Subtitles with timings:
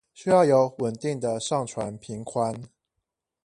[0.15, 2.63] 需要有穩定的上傳頻寬